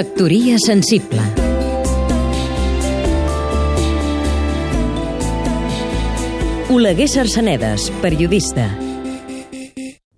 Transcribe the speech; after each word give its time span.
Factoria 0.00 0.56
sensible 0.56 1.20
Oleguer 6.72 7.04
Sarsenedes, 7.06 7.90
periodista 8.00 8.64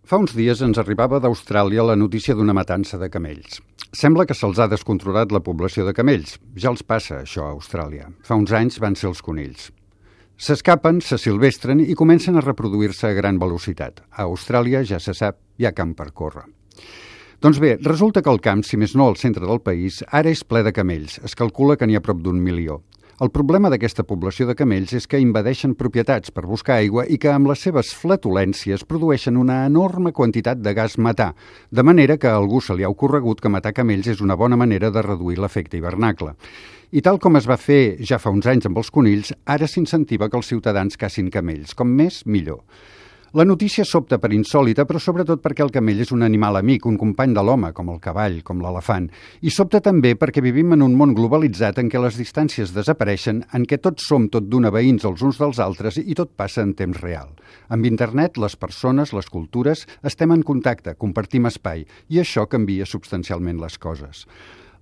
Fa 0.07 0.21
uns 0.23 0.37
dies 0.39 0.63
ens 0.63 0.79
arribava 0.79 1.19
d'Austràlia 1.19 1.83
la 1.83 1.99
notícia 1.99 2.39
d'una 2.39 2.55
matança 2.55 2.95
de 3.03 3.11
camells. 3.11 3.59
Sembla 3.91 4.23
que 4.23 4.39
se'ls 4.39 4.63
ha 4.63 4.71
descontrolat 4.71 5.35
la 5.35 5.43
població 5.43 5.83
de 5.89 5.99
camells. 5.99 6.39
Ja 6.55 6.71
els 6.71 6.87
passa, 6.87 7.25
això, 7.27 7.51
a 7.51 7.59
Austràlia. 7.59 8.13
Fa 8.23 8.39
uns 8.39 8.55
anys 8.55 8.79
van 8.79 8.95
ser 8.95 9.11
els 9.11 9.27
conills. 9.27 9.73
S'escapen, 10.39 11.03
se 11.03 11.19
silvestren 11.19 11.83
i 11.83 11.99
comencen 11.99 12.39
a 12.39 12.47
reproduir-se 12.47 13.11
a 13.11 13.17
gran 13.19 13.43
velocitat. 13.43 14.05
A 14.15 14.31
Austràlia, 14.31 14.87
ja 14.87 15.03
se 15.03 15.11
sap, 15.11 15.43
hi 15.59 15.67
ha 15.67 15.75
camp 15.75 15.99
per 15.99 16.13
córrer. 16.15 16.47
Doncs 17.43 17.59
bé, 17.59 17.77
resulta 17.83 18.23
que 18.23 18.31
el 18.31 18.39
camp, 18.39 18.61
si 18.63 18.79
més 18.79 18.93
no 18.95 19.09
al 19.11 19.17
centre 19.19 19.43
del 19.43 19.59
país, 19.67 19.97
ara 20.15 20.31
és 20.31 20.45
ple 20.47 20.61
de 20.63 20.71
camells. 20.71 21.17
Es 21.27 21.33
calcula 21.35 21.75
que 21.75 21.89
n'hi 21.91 21.97
ha 21.99 22.03
prop 22.05 22.21
d'un 22.23 22.39
milió. 22.39 22.77
El 23.19 23.33
problema 23.35 23.67
d'aquesta 23.67 24.05
població 24.07 24.47
de 24.47 24.55
camells 24.55 24.93
és 24.95 25.09
que 25.11 25.19
invadeixen 25.19 25.75
propietats 25.75 26.31
per 26.31 26.45
buscar 26.47 26.77
aigua 26.77 27.03
i 27.11 27.19
que 27.19 27.33
amb 27.35 27.51
les 27.51 27.67
seves 27.67 27.91
flatulències 27.99 28.87
produeixen 28.87 29.43
una 29.43 29.65
enorme 29.67 30.15
quantitat 30.15 30.63
de 30.63 30.71
gas 30.79 30.95
metà, 31.03 31.33
de 31.71 31.83
manera 31.83 32.15
que 32.17 32.31
a 32.31 32.39
algú 32.39 32.63
se 32.63 32.79
li 32.79 32.87
ha 32.87 32.95
ocorregut 32.95 33.43
que 33.43 33.51
matar 33.51 33.75
camells 33.75 34.15
és 34.15 34.23
una 34.23 34.39
bona 34.39 34.57
manera 34.57 34.95
de 34.95 35.03
reduir 35.03 35.43
l'efecte 35.43 35.83
hivernacle. 35.83 36.37
I 36.95 37.03
tal 37.03 37.19
com 37.19 37.43
es 37.43 37.51
va 37.51 37.59
fer 37.59 37.99
ja 38.07 38.23
fa 38.23 38.31
uns 38.31 38.47
anys 38.47 38.71
amb 38.71 38.79
els 38.79 38.95
conills, 38.95 39.35
ara 39.51 39.67
s'incentiva 39.67 40.31
que 40.31 40.39
els 40.39 40.55
ciutadans 40.55 40.95
cacin 40.95 41.27
camells. 41.31 41.75
Com 41.75 41.91
més, 41.91 42.23
millor. 42.23 42.63
La 43.33 43.47
notícia 43.49 43.81
sobta 43.89 44.19
per 44.21 44.29
insòlita, 44.37 44.85
però 44.85 45.01
sobretot 45.01 45.41
perquè 45.41 45.63
el 45.65 45.71
camell 45.73 46.03
és 46.05 46.11
un 46.13 46.21
animal 46.27 46.59
amic, 46.59 46.85
un 46.85 46.99
company 47.01 47.33
de 47.33 47.41
l'home, 47.41 47.71
com 47.73 47.89
el 47.89 47.97
cavall, 48.05 48.35
com 48.45 48.61
l'elefant. 48.61 49.07
I 49.41 49.49
sobta 49.49 49.81
també 49.81 50.11
perquè 50.21 50.43
vivim 50.45 50.75
en 50.77 50.85
un 50.85 50.93
món 51.01 51.15
globalitzat 51.17 51.81
en 51.81 51.89
què 51.89 52.03
les 52.03 52.19
distàncies 52.21 52.75
desapareixen, 52.77 53.41
en 53.57 53.65
què 53.65 53.79
tots 53.81 54.05
som 54.05 54.27
tot 54.29 54.51
d'una 54.53 54.69
veïns 54.69 55.09
els 55.09 55.25
uns 55.25 55.41
dels 55.41 55.63
altres 55.65 55.97
i 55.97 56.13
tot 56.13 56.37
passa 56.37 56.61
en 56.61 56.75
temps 56.77 57.01
real. 57.01 57.33
Amb 57.73 57.89
internet, 57.89 58.37
les 58.37 58.53
persones, 58.53 59.15
les 59.17 59.33
cultures, 59.33 59.87
estem 60.05 60.37
en 60.37 60.45
contacte, 60.45 60.93
compartim 61.01 61.49
espai, 61.49 61.87
i 62.13 62.21
això 62.21 62.45
canvia 62.45 62.85
substancialment 62.85 63.65
les 63.65 63.81
coses. 63.81 64.27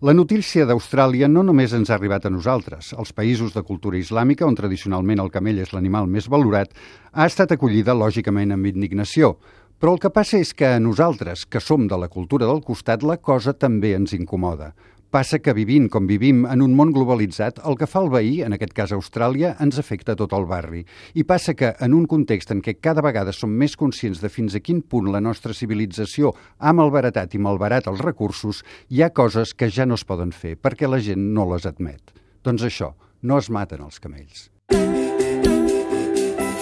La 0.01 0.15
notícia 0.17 0.65
d'Austràlia 0.65 1.27
no 1.29 1.43
només 1.45 1.75
ens 1.77 1.91
ha 1.91 1.99
arribat 1.99 2.25
a 2.25 2.31
nosaltres. 2.33 2.95
Als 2.97 3.11
països 3.13 3.51
de 3.53 3.61
cultura 3.61 3.99
islàmica, 3.99 4.47
on 4.49 4.55
tradicionalment 4.57 5.21
el 5.21 5.29
camell 5.35 5.59
és 5.61 5.75
l'animal 5.77 6.07
més 6.09 6.25
valorat, 6.33 6.73
ha 7.13 7.27
estat 7.29 7.53
acollida 7.53 7.93
lògicament 7.93 8.55
amb 8.57 8.71
indignació. 8.71 9.35
Però 9.77 9.93
el 9.93 10.01
que 10.01 10.09
passa 10.09 10.41
és 10.41 10.55
que 10.57 10.71
a 10.73 10.81
nosaltres, 10.81 11.45
que 11.45 11.61
som 11.61 11.85
de 11.85 11.99
la 12.01 12.09
cultura 12.09 12.49
del 12.49 12.63
costat, 12.65 13.05
la 13.05 13.19
cosa 13.21 13.53
també 13.53 13.93
ens 13.93 14.17
incomoda. 14.17 14.71
Passa 15.11 15.41
que 15.43 15.51
vivint 15.51 15.89
com 15.91 16.07
vivim 16.07 16.45
en 16.47 16.61
un 16.63 16.75
món 16.79 16.93
globalitzat, 16.95 17.57
el 17.67 17.75
que 17.75 17.89
fa 17.91 17.99
el 18.05 18.13
veí, 18.13 18.37
en 18.47 18.55
aquest 18.55 18.75
cas 18.77 18.93
Austràlia, 18.95 19.57
ens 19.59 19.81
afecta 19.83 20.15
tot 20.15 20.31
el 20.39 20.47
barri. 20.47 20.85
I 21.19 21.25
passa 21.27 21.57
que, 21.59 21.73
en 21.83 21.97
un 21.99 22.05
context 22.07 22.55
en 22.55 22.61
què 22.63 22.77
cada 22.79 23.03
vegada 23.03 23.35
som 23.35 23.51
més 23.51 23.75
conscients 23.75 24.23
de 24.23 24.31
fins 24.31 24.55
a 24.55 24.63
quin 24.63 24.85
punt 24.87 25.11
la 25.11 25.19
nostra 25.19 25.51
civilització 25.51 26.31
ha 26.59 26.73
malbaratat 26.79 27.35
i 27.35 27.43
malbarat 27.43 27.91
els 27.91 28.05
recursos, 28.07 28.63
hi 28.87 29.03
ha 29.03 29.11
coses 29.11 29.51
que 29.51 29.67
ja 29.67 29.83
no 29.83 29.99
es 29.99 30.07
poden 30.07 30.31
fer, 30.31 30.55
perquè 30.55 30.87
la 30.87 31.03
gent 31.03 31.27
no 31.35 31.49
les 31.51 31.67
admet. 31.67 32.15
Doncs 32.47 32.69
això, 32.71 32.93
no 33.27 33.43
es 33.43 33.51
maten 33.51 33.83
els 33.83 33.99
camells. 33.99 34.47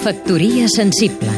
Factoria 0.00 0.72
sensible 0.72 1.36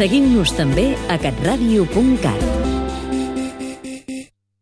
Seguim-nos 0.00 0.54
també 0.56 0.94
a 1.10 1.18
catradio.cat 1.20 2.59